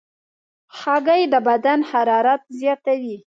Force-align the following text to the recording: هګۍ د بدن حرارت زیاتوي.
هګۍ 0.79 1.21
د 1.33 1.35
بدن 1.47 1.79
حرارت 1.89 2.41
زیاتوي. 2.59 3.15